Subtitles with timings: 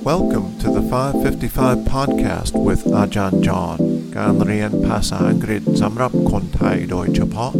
[0.00, 3.78] Welcome to the 555 podcast with อาจารย์จอห์น
[4.16, 7.52] การเรียนภาษาอังกฤษสำหรับคนไทยโดยเฉพาะ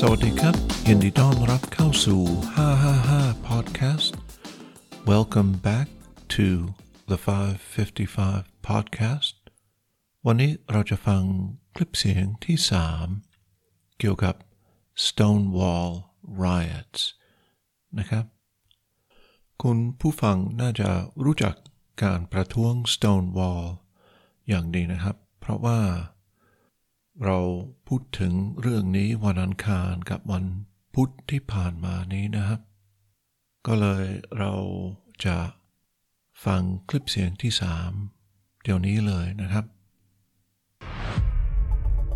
[0.00, 0.54] สวัสดีครับ
[0.88, 2.20] ยินดีต้อนรับเข้าสู่
[2.84, 4.10] 555 podcast
[5.12, 5.88] Welcome back
[6.36, 6.46] to
[7.10, 9.31] the 555 podcast
[10.27, 11.21] วันนี้เราจะฟัง
[11.75, 12.57] คลิปเสียงที่
[13.27, 14.35] 3เกี่ยวกับ
[15.05, 15.89] Stonewall
[16.43, 17.01] riots
[17.99, 18.25] นะครับ
[19.63, 20.89] คุณผู้ฟังน่าจะ
[21.23, 21.55] รู้จัก
[22.03, 23.63] การประท้วง Stonewall
[24.47, 25.79] อย่างดีนะครับ เพราะว่า
[27.25, 27.39] เรา
[27.87, 30.45] พูดถึงเรื่องนี้วันอังคารกับวัน
[30.93, 32.59] พุธที่ผ่านมานี้นะครับ
[33.67, 34.05] ก็เลย
[34.39, 34.53] เรา
[35.25, 35.37] จะ
[36.45, 37.51] ฟังคลิปเสียงที่
[38.05, 39.65] 3เดี๋ยวนี้เลยนะครับ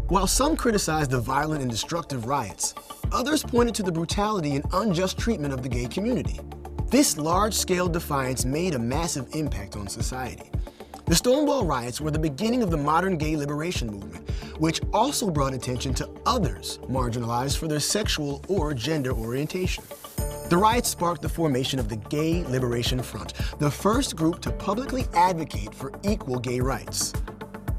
[0.10, 2.74] While some criticized the violent and destructive riots,
[3.12, 6.40] others pointed to the brutality and unjust treatment of the gay community.
[6.90, 10.50] This large scale defiance made a massive impact on society.
[11.08, 15.54] The Stonewall riots were the beginning of the modern gay liberation movement, which also brought
[15.54, 19.84] attention to others marginalized for their sexual or gender orientation.
[20.50, 25.04] The riots sparked the formation of the Gay Liberation Front, the first group to publicly
[25.14, 27.12] advocate for equal gay rights.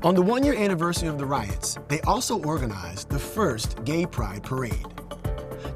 [0.04, 4.44] On the one year anniversary of the riots, they also organized the first Gay Pride
[4.44, 4.86] Parade.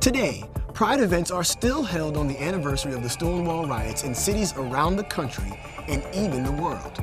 [0.00, 4.54] Today, Pride events are still held on the anniversary of the Stonewall riots in cities
[4.56, 5.52] around the country
[5.88, 7.00] and even the world.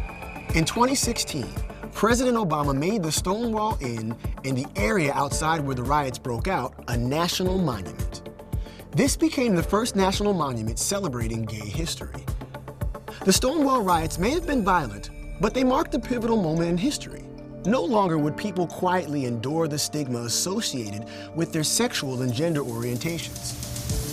[0.56, 1.46] In 2016,
[1.92, 6.74] President Obama made the Stonewall Inn and the area outside where the riots broke out
[6.88, 8.30] a national monument.
[8.92, 12.24] This became the first national monument celebrating gay history.
[13.26, 15.10] The Stonewall riots may have been violent,
[15.41, 17.25] but they marked a pivotal moment in history.
[17.67, 23.43] No longer would people quietly endure the stigma associated with their sexual and gender orientations.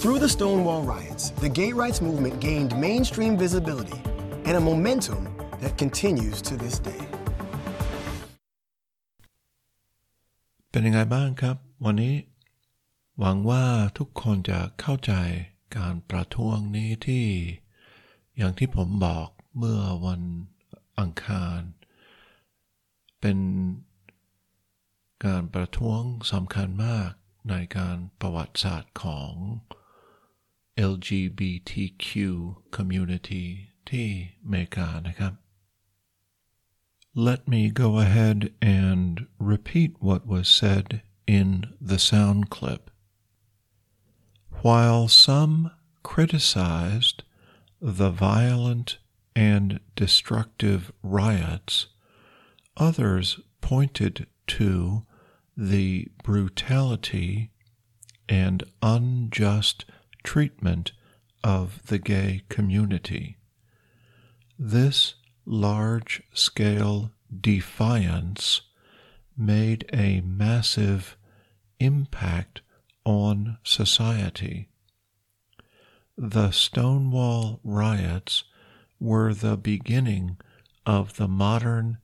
[0.01, 4.01] Through the Stonewall riots, the gay rights movement gained mainstream visibility
[4.45, 5.21] and a momentum
[5.59, 7.03] that continues to this day.
[10.71, 12.15] เป็นยังไงบ้างครับ วันนี้
[13.19, 13.63] หวังว่า
[13.97, 15.13] ทุกคนจะเข้าใจ
[15.77, 17.25] การประท้วงนี้ที่
[18.37, 20.21] อย่างที่ผมบอกเมื่อวัน
[20.99, 21.61] อังคาร
[23.21, 23.37] เป็น
[25.25, 27.11] การประท้วงสำคัญมาก
[27.49, 29.33] ในการประวัติศาสตร์ของ
[30.91, 32.09] LGBTQ
[32.75, 33.45] community
[33.89, 34.07] ที่
[34.41, 35.33] อเมริกานะครับ
[37.29, 41.47] Let me go ahead and repeat what was said in
[41.81, 42.89] the sound clip.
[44.61, 45.71] While some
[46.03, 47.23] criticized
[47.81, 48.97] the violent
[49.36, 51.88] and destructive riots,
[52.74, 55.04] others pointed to
[55.54, 57.50] the brutality
[58.30, 59.84] and unjust
[60.24, 60.92] treatment
[61.44, 63.36] of the gay community.
[64.58, 65.14] This
[65.44, 68.62] large scale defiance
[69.36, 71.16] made a massive
[71.78, 72.62] impact
[73.04, 74.70] on society.
[76.16, 78.44] The Stonewall riots
[79.00, 80.36] were the beginning
[80.84, 81.98] of the modern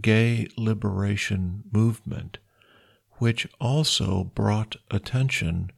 [0.00, 2.38] gay liberation movement,
[3.18, 5.70] which also brought attention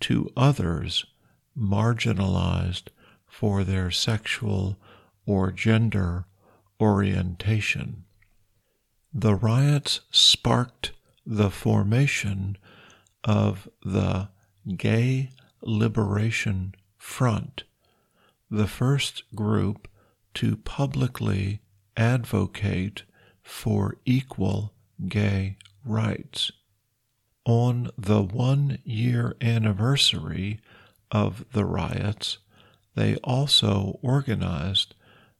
[0.00, 1.04] to others
[1.56, 2.88] marginalized
[3.26, 4.78] for their sexual
[5.26, 6.24] or gender
[6.80, 8.04] orientation.
[9.12, 10.92] The riots sparked
[11.26, 12.56] the formation
[13.24, 14.28] of the
[14.76, 15.30] Gay
[15.62, 17.64] Liberation Front,
[18.50, 19.87] the first group
[20.38, 21.60] to publicly
[21.96, 23.02] advocate
[23.42, 24.72] for equal
[25.08, 26.52] gay rights.
[27.44, 30.60] On the one year anniversary
[31.10, 32.38] of the riots,
[32.94, 34.94] they also organized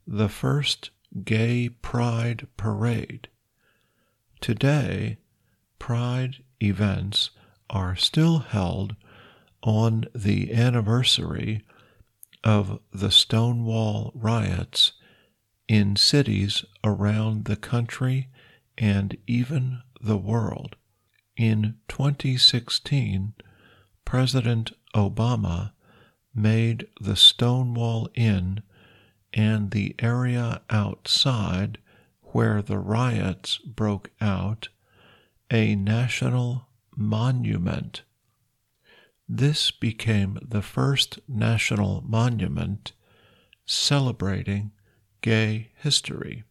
[0.05, 0.91] the first
[1.23, 3.29] Gay Pride Parade.
[4.41, 5.19] Today,
[5.79, 7.31] Pride events
[7.71, 8.97] are still held
[9.63, 11.63] on the anniversary
[12.49, 14.93] of the Stonewall riots
[15.69, 18.31] in cities around the country
[18.79, 20.75] and even the world.
[21.37, 23.35] In 2016,
[24.07, 25.73] President Obama
[26.35, 28.63] made the Stonewall Inn
[29.35, 31.77] and the area outside
[32.23, 34.71] where the riots broke out
[35.51, 36.67] a national
[36.97, 38.05] monument.
[39.29, 42.93] This became the first national monument
[43.67, 44.73] celebrating
[45.21, 46.45] gay history.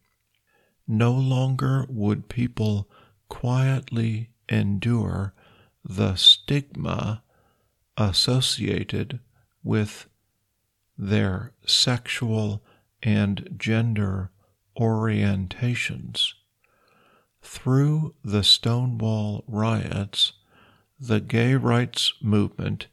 [0.88, 2.88] no longer would people
[3.28, 5.34] quietly endure
[5.84, 7.22] the stigma
[7.98, 9.20] associated
[9.62, 10.08] with
[10.96, 12.64] their sexual
[13.02, 14.30] and gender
[14.78, 16.32] orientations.
[17.42, 20.32] Through the Stonewall riots,
[20.99, 22.87] the gay rights movement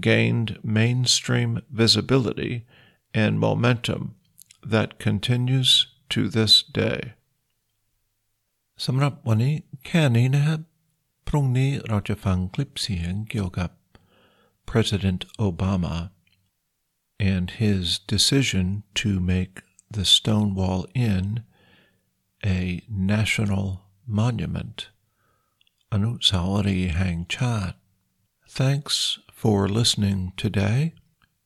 [0.00, 2.64] gained mainstream visibility
[3.14, 4.14] and momentum
[4.62, 5.70] that continues
[6.08, 7.00] to this day
[8.84, 9.54] สำหรับวันนี้
[9.86, 10.60] แค่นี้นะครับ
[11.28, 13.70] พรุ่งนี้เราจะฟังคลิปเสียงเกี่ยวกับ
[14.70, 15.96] President Obama
[17.32, 17.82] and his
[18.14, 19.54] decision to make
[19.96, 21.28] the Stonewall Inn
[22.58, 23.66] a national
[24.20, 24.89] monument อ
[26.02, 27.76] นุสาวรีย์แห่งชาติ
[28.58, 30.94] Thanks for listening today.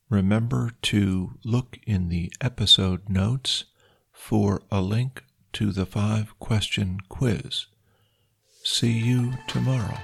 [0.08, 3.64] Remember to look in the episode notes
[4.12, 5.24] for a link
[5.54, 7.66] to the five question quiz.
[8.62, 9.98] See you tomorrow.